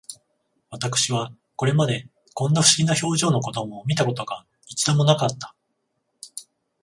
[0.71, 5.53] 私はこれまで、こんな不思議な表情の子供を見た事が、一度も無かった